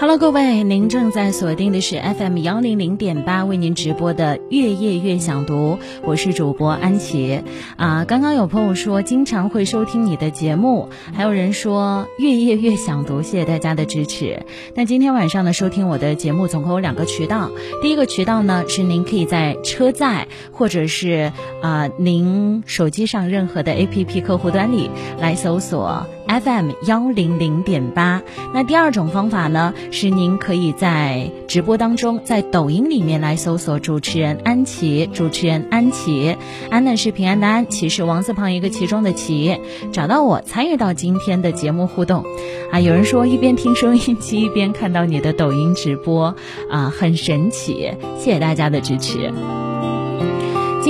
[0.00, 5.76] Hello，各位，您正在锁定的是 FM 幺零零点八为您直播的《月夜月想读》，
[6.06, 7.42] 我是主播安琪
[7.76, 8.06] 啊。
[8.06, 14.46] 刚刚有朋友说经常会收听你的节目，还有人说《月夜月想读》，谢谢大家的支持。
[14.74, 17.50] 那今天晚上呢，收听我的节目总共有两个渠道，
[17.82, 21.30] 第一个渠道呢是您可以在车载或者是
[21.60, 26.06] 啊您手机上任何的 APP 客户端里来搜索。
[26.30, 28.22] FM 幺零零点八，
[28.54, 36.36] 那第二种方法呢，是您可以在直播当中，在抖音里面来搜索主持人安琪，主持人安琪，
[36.70, 39.58] 安呢是平安的安，琪是王字旁一个其中的琪，
[39.92, 42.24] 找到我参与到今天的节目互动，
[42.70, 46.36] 啊，有人说一边听收音机一边看到你的抖音直播，
[46.70, 49.32] 啊，很神奇，谢谢大家的支持。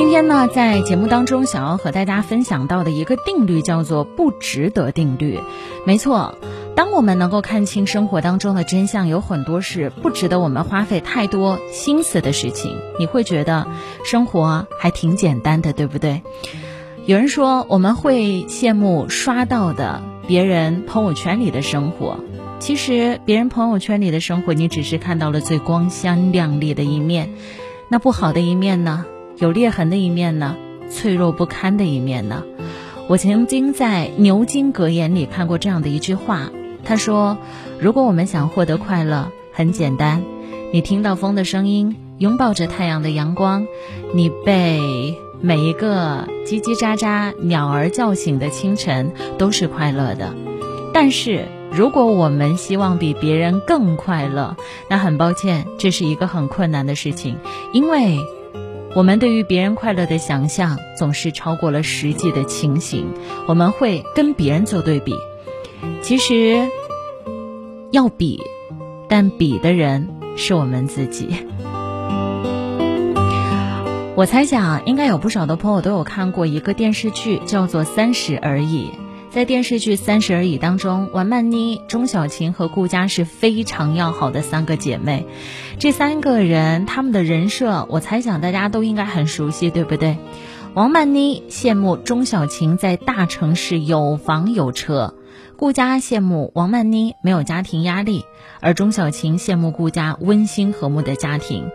[0.01, 5.39] 今天呢，在节目当中想要和大家分享到的一个定律叫做不值得定律。
[5.85, 6.39] 没错，
[6.75, 12.79] 当我们能够看清生活当中的真相，有很多是不值得我们花费太多心思的事情。
[12.98, 13.67] 你会觉得
[14.03, 16.23] 生活还挺简单的，对不对？
[17.05, 22.20] 有人说我们会羡慕刷到的别人朋友圈里的生活，
[22.59, 27.35] 其实别人朋友圈里的生活，你只是看到了最光鲜亮丽的一面，
[27.91, 29.05] 那不好的一面呢？
[29.41, 30.55] 有裂痕的一面呢，
[30.91, 32.44] 脆弱不堪的一面呢。
[33.08, 36.50] 我曾经在牛津格言里看过这样的一句话，
[36.84, 37.38] 他说
[37.80, 40.22] ：“如果我们想获得快乐，很简单，
[40.74, 43.66] 你听到风的声音，拥抱着太阳的阳光，
[44.14, 50.34] 你被每一个叽叽喳喳鸟儿叫醒的清晨，都是快乐的。
[50.92, 54.58] 但是，如果我们希望比别人更快乐，
[54.91, 57.38] 那很抱歉，这是一个很困难的事情，
[57.72, 58.18] 因为。”
[58.92, 63.06] 我们对于别人快乐的想象总是超过了实际的情形，
[63.46, 65.14] 我们会跟别人做对比。
[66.02, 66.69] 其实
[67.92, 68.42] 要比，
[69.08, 71.28] 但比的人是我们自己。
[74.16, 78.89] 我猜想，应该有不少的朋友都有看过一个电视剧，叫做《三十而已》。
[79.30, 85.24] 在电视剧《三十而已》当中，王曼妮、钟小琴和顾佳是非常要好的三个姐妹。
[85.79, 90.18] 这三个人，他们的人设，我猜想大家都应该很熟悉，对不对？
[90.74, 95.14] 王曼妮羡慕钟小琴在大城市有房有车。
[95.61, 98.25] 顾佳羡慕王曼妮没有家庭压力，
[98.63, 101.69] 而钟小琴羡慕顾家温馨和睦的家庭。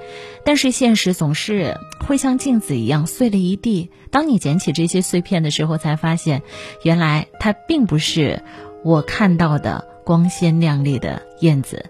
[0.44, 3.92] 但是现实总是会像镜子一样碎了一地。
[4.10, 6.42] 当你捡起这些碎片的时候，才发现，
[6.82, 8.42] 原来它并不是
[8.84, 11.88] 我看到的光鲜亮丽的燕子。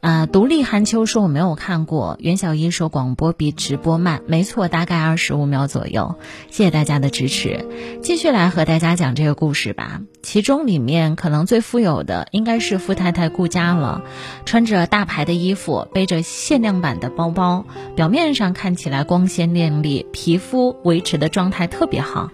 [0.00, 2.16] 啊，独立寒秋说我没有看过。
[2.20, 6.14] 袁小一说广播比直播慢，没错，大概二十五秒左右。
[6.48, 7.66] 谢谢大家的支持，
[8.00, 10.00] 继续来和大家讲这个故事吧。
[10.22, 14.00] 其中里面可能最富有的应该是富太太顾家了，
[14.46, 22.30] 穿着大牌的衣服，背着限量版的包包，表面上看起来光鲜亮丽，皮肤维持的状态特别好，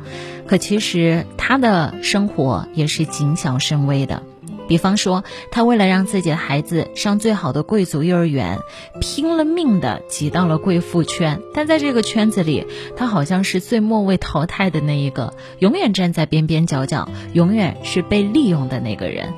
[0.47, 4.23] 可其实她的生活也是谨小慎微的。
[4.69, 8.59] 比方说，他为了让自己的孩子上最好的贵族幼儿园，
[9.01, 11.41] 拼了命的挤到了贵妇圈。
[11.55, 12.67] 但在这个圈子里，
[12.97, 19.35] 他好像是最末位淘汰的那一个，永远站在边边角角，永远是被利用的那个人。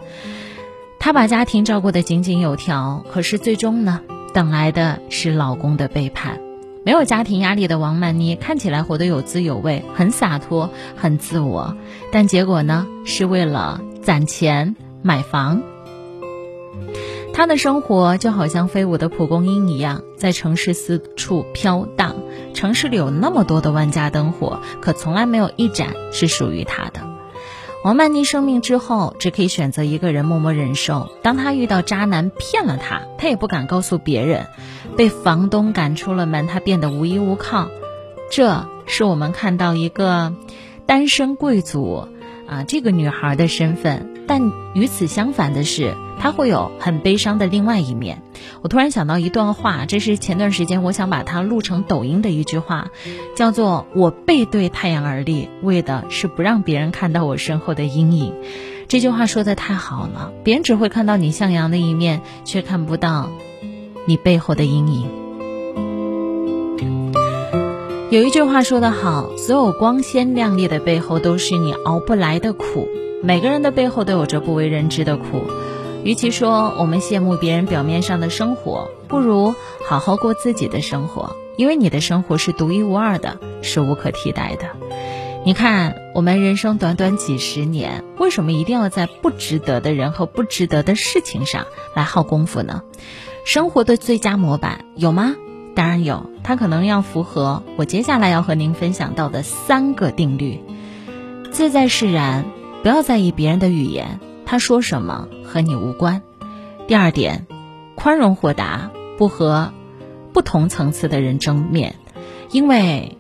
[0.99, 4.01] 他把家庭照顾得井井有条，可是最终呢，
[4.35, 6.41] 等来的是老公的背叛。
[6.85, 11.77] 没有家庭压力的王曼妮看起来活得有滋有味，很洒脱，很自我，
[12.11, 14.75] 但结果呢，是为了攒钱。
[15.03, 15.63] 买房，
[17.33, 22.17] 他的生活就好像飞舞的蒲公英一样，在城市四处飘荡。
[22.53, 27.01] 城市里有那么多的万家灯火，可从来没有一盏是属于他的。
[27.85, 31.13] 王曼妮生病之后，只可以选择一个人默默忍受。
[31.23, 34.49] 当她遇到渣男骗了她，她也不敢告诉别人。
[34.97, 37.69] 被房东赶出了门，她变得无依无靠。
[38.33, 40.35] 这是我们看到一个
[40.87, 42.09] 单身贵族。
[42.49, 48.23] 啊，这个女孩的身份，但与此相反的是，它会有很悲伤的另外一面。
[48.63, 52.89] 我突然想到一段话，这是前段时间我想把它录成抖音的一句话，
[53.35, 58.35] 叫做“我背对太阳而立，为的是不让别人看到我身后的阴影”。
[58.87, 63.31] 这句话说的太好了，别人只会看到你向阳的一面，却看不到
[64.07, 65.09] 你背后的阴影。
[68.11, 72.89] 有一句话说得好，所有光鲜亮丽的背后，都是你熬不来的苦。
[73.23, 75.43] 每个人的背后都有着不为人知的苦。
[76.05, 79.55] 与其说我们羡慕别人表面上的生活，不如
[79.89, 84.69] 好好过自己的生活，因为你的生活是独一无二的，是无可替代的。
[85.45, 92.83] 你看，我们人生短短几十年，为什么一定要在不值得的人和不值得的事情上来耗功夫呢？
[93.45, 95.35] 生活的最佳模板有吗？
[95.75, 100.61] 当然有，它可能要符合我接下来要和您分享到的三个定律：
[101.51, 102.45] 自在释然，
[102.83, 106.23] 不要在意别人的语言，他说什么和你无关。
[106.87, 107.47] 第二点，
[107.95, 109.73] 宽容豁达，不和
[110.33, 111.97] 不同层次的人争面，
[112.51, 113.15] 因为。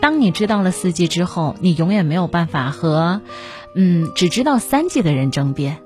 [0.00, 3.20] 当你知道了四季之后，你永远没有办法和，
[3.74, 5.78] 嗯，只知道三季的人争辩，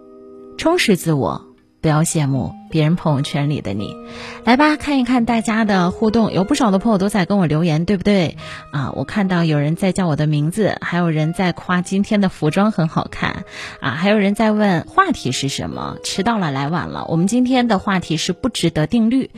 [0.59, 1.47] 充实自我。
[1.81, 3.95] 不要羡慕别人朋友圈里的你，
[4.45, 8.39] 来吧，看一看大家的互动，有不少的朋友都在跟我留言，对不对？
[8.73, 13.45] 啊，我看到有人在叫我的名字，还有人在夸今天的服装很好看，
[13.81, 15.99] 啊，还有人在问话题是什么？
[16.03, 17.05] 迟到了，来晚了。
[17.11, 19.31] 我们今天的话题是不值得定律，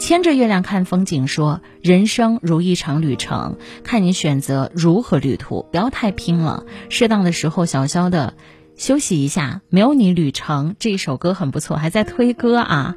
[0.00, 8.34] 牵着月亮看风景，说人生如一场旅程，看你选择如何旅途，不要太拼了，适当的时候小小的。
[8.80, 12.94] 休息一下，没有你旅程这一首歌很不错，还在推歌啊，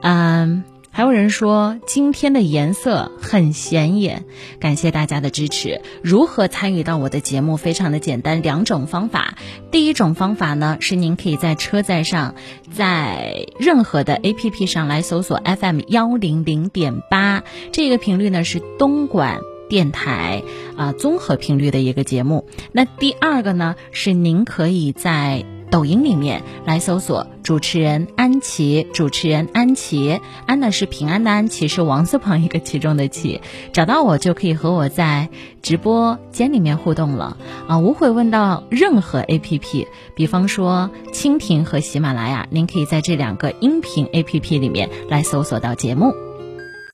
[0.00, 0.62] 嗯，
[0.92, 4.24] 还有人说今天的颜色很显眼，
[4.60, 5.82] 感谢大家的支持。
[6.00, 7.56] 如何参与到我的节目？
[7.56, 9.34] 非常的简单，两种方法。
[9.72, 12.36] 第一种方法呢，是您可以在车载上，
[12.70, 17.42] 在任何的 APP 上来搜索 FM 幺零零点八，
[17.72, 19.40] 这个频率呢是东莞。
[19.68, 20.42] 电台
[20.76, 22.46] 啊，综合频率的一个节目。
[22.72, 33.40] 那第二个呢，是您可以在抖音里面来搜索主持人安琪，主持人安琪，安呢是平安的安，琪是王字旁一个其中的琪，
[33.72, 35.28] 找到我就可以和我在
[35.62, 37.36] 直播间里面互动了
[37.66, 37.78] 啊。
[37.78, 46.25] 无悔问到任何 APP，比方说蜻蜓和喜马拉雅，您可以在这两个音频 APP 里面来搜索到节目。